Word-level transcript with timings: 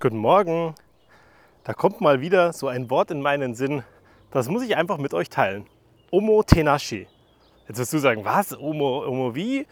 Guten 0.00 0.18
Morgen. 0.18 0.76
Da 1.64 1.72
kommt 1.72 2.00
mal 2.00 2.20
wieder 2.20 2.52
so 2.52 2.68
ein 2.68 2.88
Wort 2.88 3.10
in 3.10 3.20
meinen 3.20 3.56
Sinn, 3.56 3.82
das 4.30 4.48
muss 4.48 4.62
ich 4.62 4.76
einfach 4.76 4.96
mit 4.96 5.12
euch 5.12 5.28
teilen. 5.28 5.66
Omo 6.12 6.44
Tenashi. 6.44 7.08
Jetzt 7.66 7.78
wirst 7.78 7.92
du 7.94 7.98
sagen, 7.98 8.24
was? 8.24 8.56
Omo, 8.56 9.04
Omo 9.04 9.34
wie? 9.34 9.66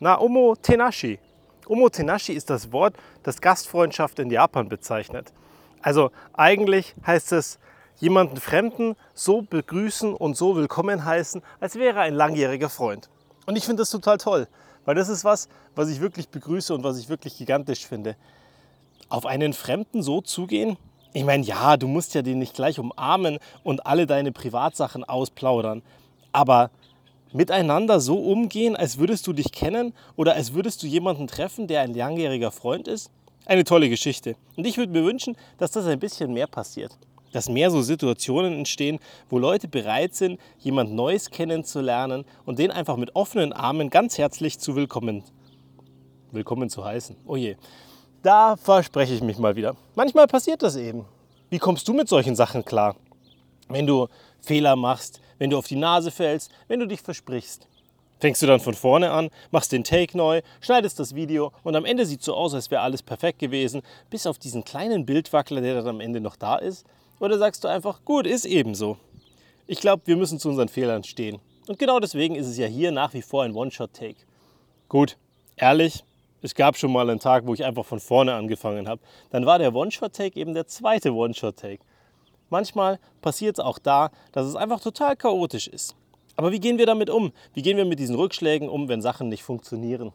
Na, 0.00 0.18
Omo 0.18 0.56
Tenashi. 0.56 1.18
Omo 1.66 1.90
Tenashi 1.90 2.32
ist 2.32 2.48
das 2.48 2.72
Wort, 2.72 2.96
das 3.22 3.42
Gastfreundschaft 3.42 4.18
in 4.18 4.30
Japan 4.30 4.70
bezeichnet. 4.70 5.34
Also 5.82 6.10
eigentlich 6.32 6.94
heißt 7.06 7.32
es, 7.32 7.58
jemanden 7.96 8.38
Fremden 8.38 8.96
so 9.12 9.42
begrüßen 9.42 10.14
und 10.14 10.38
so 10.38 10.56
willkommen 10.56 11.04
heißen, 11.04 11.42
als 11.60 11.74
wäre 11.74 11.98
er 11.98 12.04
ein 12.04 12.14
langjähriger 12.14 12.70
Freund. 12.70 13.10
Und 13.44 13.56
ich 13.56 13.66
finde 13.66 13.82
das 13.82 13.90
total 13.90 14.16
toll, 14.16 14.48
weil 14.86 14.94
das 14.94 15.10
ist 15.10 15.22
was, 15.22 15.50
was 15.74 15.90
ich 15.90 16.00
wirklich 16.00 16.30
begrüße 16.30 16.74
und 16.74 16.82
was 16.82 16.98
ich 16.98 17.10
wirklich 17.10 17.36
gigantisch 17.36 17.86
finde. 17.86 18.16
Auf 19.08 19.26
einen 19.26 19.52
Fremden 19.52 20.02
so 20.02 20.20
zugehen, 20.20 20.76
ich 21.16 21.24
meine, 21.24 21.44
ja, 21.44 21.78
du 21.78 21.88
musst 21.88 22.14
ja 22.14 22.20
den 22.20 22.38
nicht 22.38 22.54
gleich 22.54 22.78
umarmen 22.78 23.38
und 23.64 23.86
alle 23.86 24.06
deine 24.06 24.32
Privatsachen 24.32 25.02
ausplaudern, 25.02 25.80
aber 26.32 26.70
miteinander 27.32 28.00
so 28.00 28.18
umgehen, 28.18 28.76
als 28.76 28.98
würdest 28.98 29.26
du 29.26 29.32
dich 29.32 29.50
kennen 29.50 29.94
oder 30.16 30.34
als 30.34 30.52
würdest 30.52 30.82
du 30.82 30.86
jemanden 30.86 31.26
treffen, 31.26 31.68
der 31.68 31.80
ein 31.80 31.94
langjähriger 31.94 32.50
Freund 32.50 32.86
ist, 32.86 33.10
eine 33.46 33.64
tolle 33.64 33.88
Geschichte. 33.88 34.36
Und 34.56 34.66
ich 34.66 34.76
würde 34.76 34.92
mir 34.92 35.04
wünschen, 35.04 35.36
dass 35.56 35.70
das 35.70 35.86
ein 35.86 36.00
bisschen 36.00 36.34
mehr 36.34 36.46
passiert. 36.46 36.98
Dass 37.32 37.48
mehr 37.48 37.70
so 37.70 37.80
Situationen 37.80 38.52
entstehen, 38.52 38.98
wo 39.30 39.38
Leute 39.38 39.68
bereit 39.68 40.14
sind, 40.14 40.38
jemand 40.58 40.92
Neues 40.92 41.30
kennenzulernen 41.30 42.24
und 42.44 42.58
den 42.58 42.70
einfach 42.70 42.96
mit 42.96 43.16
offenen 43.16 43.52
Armen 43.52 43.88
ganz 43.88 44.18
herzlich 44.18 44.58
zu 44.58 44.76
willkommen, 44.76 45.22
willkommen 46.30 46.68
zu 46.68 46.84
heißen. 46.84 47.16
Oh 47.26 47.36
je, 47.36 47.56
da 48.26 48.56
verspreche 48.56 49.14
ich 49.14 49.22
mich 49.22 49.38
mal 49.38 49.54
wieder. 49.54 49.76
Manchmal 49.94 50.26
passiert 50.26 50.60
das 50.62 50.74
eben. 50.74 51.04
Wie 51.48 51.60
kommst 51.60 51.86
du 51.86 51.92
mit 51.92 52.08
solchen 52.08 52.34
Sachen 52.34 52.64
klar? 52.64 52.96
Wenn 53.68 53.86
du 53.86 54.08
Fehler 54.40 54.74
machst, 54.74 55.20
wenn 55.38 55.50
du 55.50 55.58
auf 55.58 55.68
die 55.68 55.76
Nase 55.76 56.10
fällst, 56.10 56.50
wenn 56.66 56.80
du 56.80 56.88
dich 56.88 57.00
versprichst. 57.00 57.68
Fängst 58.18 58.42
du 58.42 58.46
dann 58.46 58.58
von 58.58 58.74
vorne 58.74 59.12
an, 59.12 59.30
machst 59.52 59.70
den 59.70 59.84
Take 59.84 60.16
neu, 60.16 60.42
schneidest 60.60 60.98
das 60.98 61.14
Video 61.14 61.52
und 61.62 61.76
am 61.76 61.84
Ende 61.84 62.04
sieht 62.04 62.20
es 62.20 62.26
so 62.26 62.34
aus, 62.34 62.52
als 62.52 62.70
wäre 62.70 62.80
alles 62.80 63.00
perfekt 63.00 63.38
gewesen, 63.38 63.82
bis 64.10 64.26
auf 64.26 64.38
diesen 64.38 64.64
kleinen 64.64 65.06
Bildwackler, 65.06 65.60
der 65.60 65.76
dann 65.76 65.86
am 65.88 66.00
Ende 66.00 66.20
noch 66.20 66.34
da 66.34 66.56
ist. 66.56 66.84
Oder 67.20 67.38
sagst 67.38 67.62
du 67.62 67.68
einfach, 67.68 68.04
gut, 68.04 68.26
ist 68.26 68.44
eben 68.44 68.74
so. 68.74 68.96
Ich 69.68 69.78
glaube, 69.78 70.02
wir 70.06 70.16
müssen 70.16 70.40
zu 70.40 70.48
unseren 70.48 70.68
Fehlern 70.68 71.04
stehen. 71.04 71.38
Und 71.68 71.78
genau 71.78 72.00
deswegen 72.00 72.34
ist 72.34 72.48
es 72.48 72.58
ja 72.58 72.66
hier 72.66 72.90
nach 72.90 73.14
wie 73.14 73.22
vor 73.22 73.44
ein 73.44 73.54
One-Shot-Take. 73.54 74.16
Gut, 74.88 75.16
ehrlich, 75.56 76.02
es 76.42 76.54
gab 76.54 76.76
schon 76.76 76.92
mal 76.92 77.08
einen 77.08 77.20
Tag, 77.20 77.46
wo 77.46 77.54
ich 77.54 77.64
einfach 77.64 77.84
von 77.84 78.00
vorne 78.00 78.34
angefangen 78.34 78.88
habe. 78.88 79.00
Dann 79.30 79.46
war 79.46 79.58
der 79.58 79.74
One-Shot-Take 79.74 80.38
eben 80.38 80.54
der 80.54 80.66
zweite 80.66 81.12
One-Shot-Take. 81.12 81.82
Manchmal 82.50 82.98
passiert 83.22 83.58
es 83.58 83.64
auch 83.64 83.78
da, 83.78 84.10
dass 84.32 84.46
es 84.46 84.54
einfach 84.54 84.80
total 84.80 85.16
chaotisch 85.16 85.66
ist. 85.66 85.96
Aber 86.36 86.52
wie 86.52 86.60
gehen 86.60 86.78
wir 86.78 86.86
damit 86.86 87.10
um? 87.10 87.32
Wie 87.54 87.62
gehen 87.62 87.76
wir 87.76 87.86
mit 87.86 87.98
diesen 87.98 88.14
Rückschlägen 88.14 88.68
um, 88.68 88.88
wenn 88.88 89.00
Sachen 89.00 89.28
nicht 89.28 89.42
funktionieren? 89.42 90.12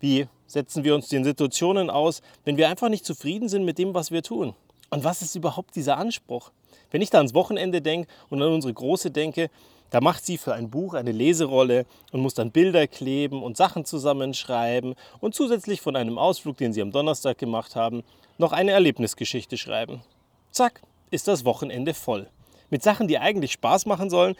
Wie 0.00 0.28
setzen 0.46 0.84
wir 0.84 0.94
uns 0.94 1.08
den 1.08 1.24
Situationen 1.24 1.90
aus, 1.90 2.22
wenn 2.44 2.56
wir 2.56 2.68
einfach 2.68 2.88
nicht 2.88 3.04
zufrieden 3.04 3.48
sind 3.48 3.64
mit 3.64 3.78
dem, 3.78 3.92
was 3.94 4.10
wir 4.10 4.22
tun? 4.22 4.54
Und 4.90 5.04
was 5.04 5.20
ist 5.20 5.34
überhaupt 5.34 5.74
dieser 5.74 5.98
Anspruch? 5.98 6.52
Wenn 6.90 7.02
ich 7.02 7.10
da 7.10 7.18
ans 7.18 7.34
Wochenende 7.34 7.82
denke 7.82 8.08
und 8.30 8.42
an 8.42 8.52
unsere 8.52 8.72
Große 8.72 9.10
denke, 9.10 9.50
da 9.90 10.00
macht 10.00 10.24
sie 10.24 10.36
für 10.36 10.54
ein 10.54 10.68
Buch 10.68 10.94
eine 10.94 11.12
Leserolle 11.12 11.86
und 12.12 12.20
muss 12.20 12.34
dann 12.34 12.50
Bilder 12.50 12.86
kleben 12.86 13.42
und 13.42 13.56
Sachen 13.56 13.84
zusammenschreiben 13.84 14.94
und 15.20 15.34
zusätzlich 15.34 15.80
von 15.80 15.96
einem 15.96 16.18
Ausflug, 16.18 16.58
den 16.58 16.72
sie 16.72 16.82
am 16.82 16.92
Donnerstag 16.92 17.38
gemacht 17.38 17.74
haben, 17.74 18.02
noch 18.36 18.52
eine 18.52 18.72
Erlebnisgeschichte 18.72 19.56
schreiben. 19.56 20.02
Zack, 20.50 20.82
ist 21.10 21.26
das 21.26 21.44
Wochenende 21.44 21.94
voll. 21.94 22.28
Mit 22.70 22.82
Sachen, 22.82 23.08
die 23.08 23.18
eigentlich 23.18 23.52
Spaß 23.52 23.86
machen 23.86 24.10
sollen, 24.10 24.36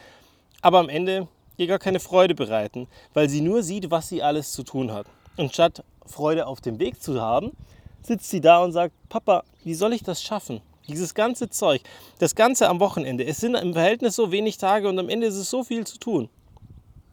aber 0.60 0.80
am 0.80 0.90
Ende 0.90 1.28
ihr 1.56 1.66
gar 1.66 1.78
keine 1.78 2.00
Freude 2.00 2.34
bereiten, 2.34 2.86
weil 3.14 3.28
sie 3.28 3.40
nur 3.40 3.62
sieht, 3.62 3.90
was 3.90 4.08
sie 4.08 4.22
alles 4.22 4.52
zu 4.52 4.62
tun 4.62 4.92
hat. 4.92 5.06
Und 5.36 5.52
statt 5.52 5.82
Freude 6.06 6.46
auf 6.46 6.60
dem 6.60 6.78
Weg 6.78 7.02
zu 7.02 7.20
haben, 7.20 7.52
sitzt 8.02 8.30
sie 8.30 8.40
da 8.40 8.62
und 8.62 8.72
sagt, 8.72 8.94
Papa, 9.08 9.44
wie 9.64 9.74
soll 9.74 9.92
ich 9.92 10.02
das 10.02 10.22
schaffen? 10.22 10.60
Dieses 10.88 11.14
ganze 11.14 11.50
Zeug, 11.50 11.82
das 12.18 12.34
Ganze 12.34 12.68
am 12.68 12.80
Wochenende, 12.80 13.26
es 13.26 13.38
sind 13.38 13.54
im 13.54 13.74
Verhältnis 13.74 14.16
so 14.16 14.32
wenig 14.32 14.56
Tage 14.56 14.88
und 14.88 14.98
am 14.98 15.10
Ende 15.10 15.26
ist 15.26 15.36
es 15.36 15.50
so 15.50 15.62
viel 15.62 15.86
zu 15.86 15.98
tun. 15.98 16.30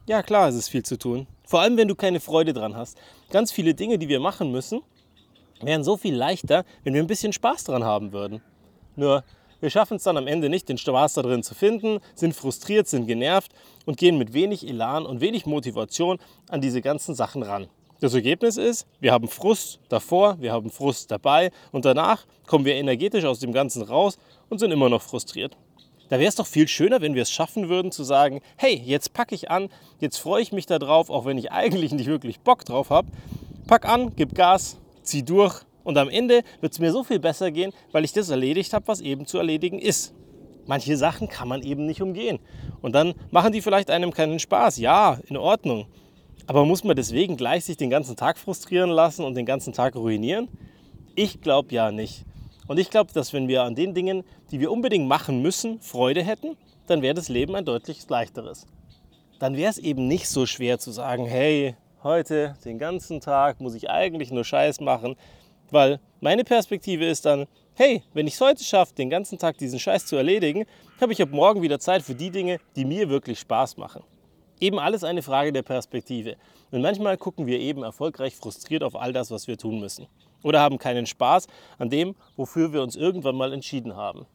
Ja, 0.08 0.24
klar 0.24 0.47
ist 0.47 0.56
es 0.56 0.69
viel 0.69 0.84
zu 0.84 0.97
tun. 0.97 1.28
Vor 1.46 1.59
allem, 1.59 1.75
wenn 1.75 1.90
du 1.90 1.96
keine 1.96 2.22
Freude 2.22 2.53
dran 2.53 2.75
hast. 2.75 2.97
Ganz 3.31 3.52
viele 3.52 3.74
Dinge, 3.74 3.97
die 3.97 4.08
wir 4.08 4.22
machen 4.22 4.52
müssen, 4.52 4.81
wären 5.62 5.84
so 5.84 5.97
viel 5.97 6.16
leichter, 6.16 6.64
wenn 6.84 6.94
wir 6.94 7.02
ein 7.02 7.08
bisschen 7.08 7.34
Spaß 7.34 7.66
dran 7.66 7.84
haben 7.84 8.14
würden. 8.14 8.41
Nur 8.96 9.25
wir 9.59 9.69
schaffen 9.69 9.97
es 9.97 10.03
dann 10.03 10.18
am 10.18 10.28
Ende 10.28 10.50
nicht, 10.50 10.69
den 10.69 10.78
Spaß 10.78 11.16
da 11.16 11.22
drin 11.22 11.44
zu 11.44 11.53
finden, 11.53 12.00
sind 12.14 12.34
frustriert, 12.34 12.88
sind 12.88 13.08
genervt 13.08 13.52
und 13.85 13.97
gehen 13.97 14.18
mit 14.18 14.34
wenig 14.34 14.68
Elan 14.68 15.06
und 15.06 15.19
wenig 15.19 15.46
Motivation 15.46 16.19
an 16.50 16.62
diese 16.62 16.81
ganzen 16.81 17.14
Sachen 17.14 17.44
ran. 17.44 17.68
Das 18.01 18.13
Ergebnis 18.13 18.57
ist, 18.57 18.85
wir 19.00 19.13
haben 19.13 19.28
Frust 19.28 19.79
davor, 19.88 20.35
wir 20.41 20.51
haben 20.51 20.69
Frust 20.69 21.11
dabei 21.11 21.51
und 21.72 21.85
danach 21.85 22.25
kommen 22.45 22.66
wir 22.66 22.75
energetisch 22.75 23.23
aus 23.23 23.39
dem 23.39 23.53
Ganzen 23.53 23.83
raus 23.83 24.17
und 24.50 24.59
sind 24.59 24.72
immer 24.72 24.89
noch 24.89 25.01
frustriert. 25.01 25.56
Da 26.09 26.19
wäre 26.19 26.28
es 26.28 26.35
doch 26.35 26.45
viel 26.45 26.67
schöner, 26.67 27.01
wenn 27.01 27.16
wir 27.16 27.22
es 27.22 27.31
schaffen 27.31 27.69
würden 27.69 27.91
zu 27.91 28.03
sagen, 28.03 28.41
hey, 28.57 28.75
jetzt 28.85 29.13
packe 29.13 29.34
ich 29.34 29.50
an, 29.50 29.69
jetzt 30.00 30.17
freue 30.17 30.41
ich 30.41 30.51
mich 30.51 30.66
darauf, 30.66 31.09
auch 31.09 31.25
wenn 31.25 31.38
ich 31.38 31.51
eigentlich 31.51 31.94
nicht 31.94 32.07
wirklich 32.07 32.41
Bock 32.41 32.66
drauf 32.66 32.89
habe. 32.89 33.07
Pack 33.66 33.88
an, 33.88 34.11
gib 34.16 34.35
Gas, 34.35 34.78
zieh 35.01 35.23
durch 35.23 35.61
und 35.84 35.97
am 35.97 36.09
Ende 36.09 36.44
wird 36.61 36.73
es 36.73 36.79
mir 36.79 36.91
so 36.91 37.03
viel 37.03 37.19
besser 37.19 37.50
gehen, 37.50 37.72
weil 37.91 38.03
ich 38.03 38.11
das 38.11 38.29
erledigt 38.29 38.73
habe, 38.73 38.88
was 38.88 39.01
eben 39.01 39.25
zu 39.25 39.38
erledigen 39.38 39.79
ist. 39.79 40.13
Manche 40.67 40.97
Sachen 40.97 41.29
kann 41.29 41.47
man 41.47 41.61
eben 41.61 41.85
nicht 41.85 42.01
umgehen. 42.01 42.39
Und 42.81 42.94
dann 42.94 43.13
machen 43.31 43.53
die 43.53 43.61
vielleicht 43.61 43.91
einem 43.91 44.11
keinen 44.11 44.39
Spaß. 44.39 44.79
Ja, 44.79 45.19
in 45.28 45.38
Ordnung. 45.38 45.85
Aber 46.47 46.66
muss 46.66 46.83
man 46.83 46.95
deswegen 46.95 47.38
gleich 47.38 47.66
sich 47.66 47.78
den 47.78 47.89
ganzen 47.89 48.16
Tag 48.16 48.38
frustrieren 48.38 48.89
lassen 48.89 49.25
und 49.25 49.35
den 49.35 49.45
ganzen 49.45 49.73
Tag 49.73 49.95
ruinieren? 49.95 50.47
Ich 51.16 51.41
glaube 51.41 51.73
ja 51.73 51.91
nicht. 51.91 52.23
Und 52.67 52.78
ich 52.79 52.89
glaube, 52.89 53.11
dass 53.13 53.33
wenn 53.33 53.47
wir 53.47 53.63
an 53.63 53.75
den 53.75 53.94
Dingen, 53.94 54.23
die 54.51 54.59
wir 54.59 54.72
unbedingt 54.72 55.07
machen 55.07 55.41
müssen, 55.41 55.79
Freude 55.81 56.23
hätten, 56.23 56.55
dann 56.88 57.01
wäre 57.01 57.16
das 57.16 57.29
Leben 57.29 57.55
ein 57.55 57.66
deutlich 57.66 58.07
leichteres. 58.07 58.67
Dann 59.39 59.55
wäre 59.55 59.72
es 59.72 59.79
eben 59.79 60.07
nicht 60.07 60.29
so 60.29 60.45
schwer 60.45 60.78
zu 60.78 60.91
sagen, 60.91 61.25
hey, 61.25 61.75
heute 62.03 62.55
den 62.63 62.78
ganzen 62.78 63.22
Tag 63.22 63.59
muss 63.59 63.73
ich 63.73 63.89
eigentlich 63.89 64.31
nur 64.31 64.44
Scheiß 64.44 64.79
machen, 64.81 65.16
weil 65.72 66.00
meine 66.22 66.44
Perspektive 66.44 67.05
ist 67.05 67.25
dann, 67.25 67.47
hey, 67.73 68.03
wenn 68.13 68.28
ich 68.28 68.35
es 68.35 68.41
heute 68.41 68.63
schaffe, 68.63 68.94
den 68.94 69.09
ganzen 69.09 69.39
Tag 69.39 69.57
diesen 69.57 69.79
Scheiß 69.79 70.05
zu 70.05 70.16
erledigen, 70.16 70.66
habe 71.01 71.11
ich 71.11 71.22
ab 71.22 71.29
morgen 71.31 71.63
wieder 71.63 71.79
Zeit 71.79 72.03
für 72.03 72.16
die 72.16 72.29
Dinge, 72.29 72.59
die 72.75 72.85
mir 72.85 73.09
wirklich 73.09 73.39
Spaß 73.39 73.78
machen. 73.78 74.03
Eben 74.59 74.79
alles 74.79 75.03
eine 75.03 75.21
Frage 75.21 75.51
der 75.51 75.63
Perspektive. 75.63 76.38
Und 76.71 76.81
manchmal 76.81 77.17
gucken 77.17 77.45
wir 77.45 77.59
eben 77.59 77.83
erfolgreich 77.83 78.35
frustriert 78.35 78.83
auf 78.83 78.95
all 78.95 79.13
das, 79.13 79.31
was 79.31 79.47
wir 79.47 79.57
tun 79.57 79.79
müssen. 79.79 80.07
Oder 80.43 80.61
haben 80.61 80.77
keinen 80.77 81.05
Spaß 81.05 81.47
an 81.77 81.89
dem, 81.89 82.16
wofür 82.35 82.71
wir 82.71 82.81
uns 82.81 82.95
irgendwann 82.95 83.35
mal 83.35 83.51
entschieden 83.51 83.95
haben. 83.95 84.25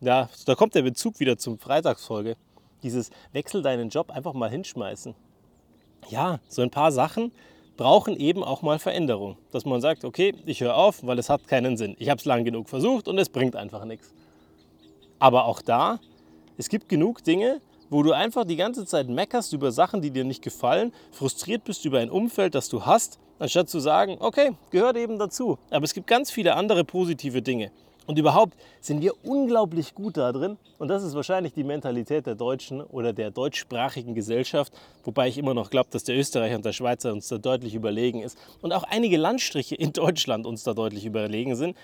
Ja, 0.00 0.28
da 0.46 0.54
kommt 0.54 0.74
der 0.74 0.82
Bezug 0.82 1.20
wieder 1.20 1.38
zum 1.38 1.58
Freitagsfolge. 1.58 2.36
Dieses 2.82 3.10
Wechsel 3.32 3.62
deinen 3.62 3.88
Job 3.88 4.10
einfach 4.10 4.32
mal 4.32 4.50
hinschmeißen. 4.50 5.14
Ja, 6.08 6.40
so 6.48 6.62
ein 6.62 6.70
paar 6.70 6.90
Sachen 6.90 7.30
brauchen 7.76 8.16
eben 8.16 8.42
auch 8.42 8.62
mal 8.62 8.78
Veränderung. 8.78 9.36
Dass 9.52 9.64
man 9.64 9.80
sagt, 9.80 10.04
okay, 10.04 10.34
ich 10.44 10.60
höre 10.60 10.76
auf, 10.76 11.06
weil 11.06 11.18
es 11.18 11.30
hat 11.30 11.46
keinen 11.46 11.76
Sinn. 11.76 11.94
Ich 11.98 12.08
habe 12.08 12.18
es 12.18 12.24
lang 12.24 12.44
genug 12.44 12.68
versucht 12.68 13.06
und 13.06 13.18
es 13.18 13.28
bringt 13.28 13.54
einfach 13.54 13.84
nichts. 13.84 14.12
Aber 15.18 15.44
auch 15.44 15.62
da, 15.62 16.00
es 16.56 16.68
gibt 16.68 16.88
genug 16.88 17.22
Dinge, 17.22 17.60
wo 17.92 18.02
du 18.02 18.12
einfach 18.12 18.46
die 18.46 18.56
ganze 18.56 18.86
Zeit 18.86 19.10
meckerst 19.10 19.52
über 19.52 19.70
Sachen, 19.70 20.00
die 20.00 20.10
dir 20.10 20.24
nicht 20.24 20.42
gefallen, 20.42 20.92
frustriert 21.10 21.64
bist 21.64 21.84
über 21.84 21.98
ein 21.98 22.08
Umfeld, 22.08 22.54
das 22.54 22.70
du 22.70 22.86
hast, 22.86 23.18
anstatt 23.38 23.68
zu 23.68 23.80
sagen, 23.80 24.16
okay, 24.18 24.52
gehört 24.70 24.96
eben 24.96 25.18
dazu. 25.18 25.58
Aber 25.70 25.84
es 25.84 25.92
gibt 25.92 26.06
ganz 26.06 26.30
viele 26.30 26.56
andere 26.56 26.84
positive 26.84 27.42
Dinge. 27.42 27.70
Und 28.06 28.18
überhaupt 28.18 28.56
sind 28.80 29.02
wir 29.02 29.12
unglaublich 29.22 29.94
gut 29.94 30.16
da 30.16 30.32
drin. 30.32 30.56
Und 30.78 30.88
das 30.88 31.04
ist 31.04 31.14
wahrscheinlich 31.14 31.52
die 31.52 31.64
Mentalität 31.64 32.26
der 32.26 32.34
Deutschen 32.34 32.80
oder 32.80 33.12
der 33.12 33.30
deutschsprachigen 33.30 34.14
Gesellschaft. 34.14 34.72
Wobei 35.04 35.28
ich 35.28 35.36
immer 35.36 35.52
noch 35.52 35.68
glaube, 35.68 35.90
dass 35.90 36.04
der 36.04 36.16
Österreicher 36.16 36.56
und 36.56 36.64
der 36.64 36.72
Schweizer 36.72 37.12
uns 37.12 37.28
da 37.28 37.36
deutlich 37.36 37.74
überlegen 37.74 38.22
ist. 38.22 38.38
Und 38.62 38.72
auch 38.72 38.84
einige 38.84 39.18
Landstriche 39.18 39.74
in 39.74 39.92
Deutschland 39.92 40.46
uns 40.46 40.64
da 40.64 40.72
deutlich 40.72 41.04
überlegen 41.04 41.56
sind. 41.56 41.76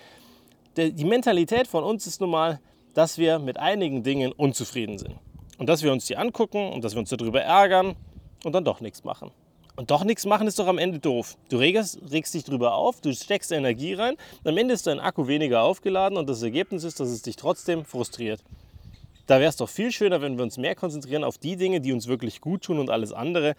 Die 0.75 1.05
Mentalität 1.05 1.67
von 1.67 1.83
uns 1.83 2.07
ist 2.07 2.19
nun 2.19 2.31
mal, 2.31 2.59
dass 2.95 3.19
wir 3.19 3.37
mit 3.37 3.57
einigen 3.57 4.01
Dingen 4.01 4.31
unzufrieden 4.31 4.97
sind. 4.97 5.13
Und 5.59 5.69
dass 5.69 5.83
wir 5.83 5.91
uns 5.91 6.05
die 6.05 6.17
angucken 6.17 6.71
und 6.71 6.83
dass 6.83 6.95
wir 6.95 6.99
uns 6.99 7.09
darüber 7.09 7.41
ärgern 7.41 7.95
und 8.43 8.55
dann 8.55 8.65
doch 8.65 8.81
nichts 8.81 9.03
machen. 9.03 9.29
Und 9.75 9.91
doch 9.91 10.03
nichts 10.03 10.25
machen 10.25 10.47
ist 10.47 10.57
doch 10.57 10.65
am 10.65 10.79
Ende 10.79 10.97
doof. 10.97 11.37
Du 11.49 11.57
regst, 11.57 11.99
regst 12.11 12.33
dich 12.33 12.43
drüber 12.43 12.73
auf, 12.73 12.99
du 12.99 13.13
steckst 13.13 13.51
Energie 13.51 13.93
rein, 13.93 14.15
am 14.43 14.57
Ende 14.57 14.73
ist 14.73 14.87
dein 14.87 14.99
Akku 14.99 15.27
weniger 15.27 15.61
aufgeladen 15.61 16.17
und 16.17 16.27
das 16.27 16.41
Ergebnis 16.41 16.83
ist, 16.83 16.99
dass 16.99 17.09
es 17.09 17.21
dich 17.21 17.35
trotzdem 17.35 17.85
frustriert. 17.85 18.43
Da 19.27 19.39
wäre 19.39 19.49
es 19.49 19.57
doch 19.57 19.69
viel 19.69 19.91
schöner, 19.91 20.21
wenn 20.21 20.37
wir 20.37 20.43
uns 20.43 20.57
mehr 20.57 20.73
konzentrieren 20.73 21.23
auf 21.23 21.37
die 21.37 21.55
Dinge, 21.55 21.81
die 21.81 21.93
uns 21.93 22.07
wirklich 22.07 22.41
gut 22.41 22.63
tun 22.63 22.79
und 22.79 22.89
alles 22.89 23.13
andere 23.13 23.55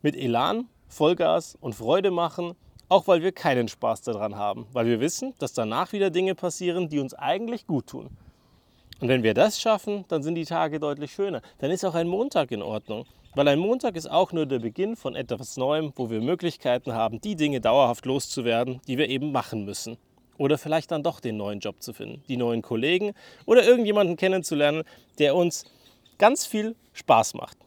mit 0.00 0.16
Elan, 0.16 0.68
Vollgas 0.86 1.58
und 1.60 1.74
Freude 1.74 2.12
machen 2.12 2.54
auch 2.88 3.06
weil 3.06 3.22
wir 3.22 3.32
keinen 3.32 3.68
Spaß 3.68 4.02
daran 4.02 4.36
haben, 4.36 4.66
weil 4.72 4.86
wir 4.86 5.00
wissen, 5.00 5.34
dass 5.38 5.52
danach 5.52 5.92
wieder 5.92 6.10
Dinge 6.10 6.34
passieren, 6.34 6.88
die 6.88 6.98
uns 6.98 7.14
eigentlich 7.14 7.66
gut 7.66 7.86
tun. 7.86 8.08
Und 9.00 9.08
wenn 9.08 9.22
wir 9.22 9.34
das 9.34 9.60
schaffen, 9.60 10.04
dann 10.08 10.22
sind 10.22 10.34
die 10.34 10.44
Tage 10.44 10.80
deutlich 10.80 11.12
schöner. 11.12 11.40
Dann 11.58 11.70
ist 11.70 11.84
auch 11.84 11.94
ein 11.94 12.08
Montag 12.08 12.50
in 12.50 12.62
Ordnung. 12.62 13.06
Weil 13.34 13.46
ein 13.46 13.58
Montag 13.58 13.94
ist 13.94 14.10
auch 14.10 14.32
nur 14.32 14.46
der 14.46 14.58
Beginn 14.58 14.96
von 14.96 15.14
etwas 15.14 15.56
Neuem, 15.56 15.92
wo 15.94 16.10
wir 16.10 16.20
Möglichkeiten 16.20 16.92
haben, 16.92 17.20
die 17.20 17.36
Dinge 17.36 17.60
dauerhaft 17.60 18.06
loszuwerden, 18.06 18.80
die 18.88 18.98
wir 18.98 19.08
eben 19.08 19.30
machen 19.30 19.64
müssen. 19.64 19.98
Oder 20.38 20.58
vielleicht 20.58 20.90
dann 20.90 21.04
doch 21.04 21.20
den 21.20 21.36
neuen 21.36 21.60
Job 21.60 21.80
zu 21.80 21.92
finden, 21.92 22.24
die 22.28 22.36
neuen 22.36 22.62
Kollegen 22.62 23.12
oder 23.46 23.64
irgendjemanden 23.64 24.16
kennenzulernen, 24.16 24.82
der 25.18 25.36
uns 25.36 25.64
ganz 26.16 26.46
viel 26.46 26.74
Spaß 26.92 27.34
macht. 27.34 27.58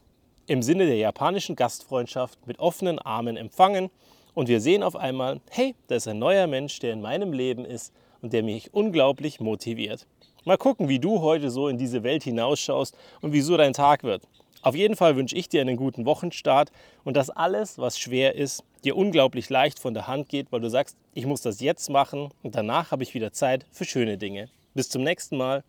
Im 0.46 0.62
Sinne 0.62 0.86
der 0.86 0.96
japanischen 0.96 1.56
Gastfreundschaft 1.56 2.46
mit 2.46 2.58
offenen 2.58 2.98
Armen 2.98 3.36
empfangen 3.36 3.90
und 4.34 4.48
wir 4.48 4.60
sehen 4.60 4.82
auf 4.82 4.96
einmal, 4.96 5.40
hey, 5.50 5.74
da 5.86 5.94
ist 5.94 6.08
ein 6.08 6.18
neuer 6.18 6.46
Mensch, 6.46 6.78
der 6.80 6.92
in 6.92 7.00
meinem 7.00 7.32
Leben 7.32 7.64
ist 7.64 7.94
und 8.20 8.32
der 8.32 8.42
mich 8.42 8.74
unglaublich 8.74 9.40
motiviert. 9.40 10.06
Mal 10.44 10.58
gucken, 10.58 10.88
wie 10.88 10.98
du 10.98 11.20
heute 11.20 11.50
so 11.50 11.68
in 11.68 11.78
diese 11.78 12.02
Welt 12.02 12.24
hinausschaust 12.24 12.96
und 13.20 13.32
wie 13.32 13.40
so 13.40 13.56
dein 13.56 13.72
Tag 13.72 14.02
wird. 14.02 14.22
Auf 14.60 14.74
jeden 14.74 14.96
Fall 14.96 15.14
wünsche 15.14 15.36
ich 15.36 15.48
dir 15.48 15.60
einen 15.60 15.76
guten 15.76 16.04
Wochenstart 16.04 16.72
und 17.04 17.16
dass 17.16 17.30
alles, 17.30 17.78
was 17.78 17.96
schwer 17.96 18.34
ist, 18.34 18.64
dir 18.82 18.96
unglaublich 18.96 19.50
leicht 19.50 19.78
von 19.78 19.94
der 19.94 20.08
Hand 20.08 20.28
geht, 20.28 20.50
weil 20.50 20.60
du 20.60 20.68
sagst, 20.68 20.96
ich 21.14 21.26
muss 21.26 21.42
das 21.42 21.60
jetzt 21.60 21.90
machen 21.90 22.30
und 22.42 22.56
danach 22.56 22.90
habe 22.90 23.04
ich 23.04 23.14
wieder 23.14 23.32
Zeit 23.32 23.66
für 23.70 23.84
schöne 23.84 24.18
Dinge. 24.18 24.48
Bis 24.74 24.88
zum 24.88 25.04
nächsten 25.04 25.36
Mal. 25.36 25.62